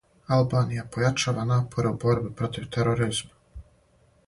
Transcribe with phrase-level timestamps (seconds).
[0.35, 3.39] Албанија појачава напоре у борби против тероризма.